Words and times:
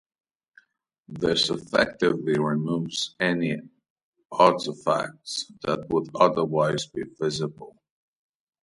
This 1.09 1.51
effectively 1.51 2.39
removes 2.39 3.15
any 3.19 3.57
artefacts 4.33 5.43
that 5.61 5.85
would 5.91 6.09
otherwise 6.15 6.87
be 6.87 7.03
visible. 7.03 7.75